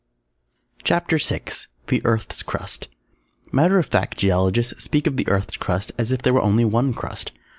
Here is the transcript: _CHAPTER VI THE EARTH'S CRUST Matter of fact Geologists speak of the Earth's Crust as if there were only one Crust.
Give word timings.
_CHAPTER 0.83 1.19
VI 1.19 1.41
THE 1.85 2.01
EARTH'S 2.03 2.41
CRUST 2.41 2.87
Matter 3.51 3.77
of 3.77 3.85
fact 3.85 4.17
Geologists 4.17 4.83
speak 4.83 5.05
of 5.05 5.15
the 5.15 5.27
Earth's 5.27 5.57
Crust 5.57 5.91
as 5.99 6.11
if 6.11 6.23
there 6.23 6.33
were 6.33 6.41
only 6.41 6.65
one 6.65 6.91
Crust. 6.91 7.33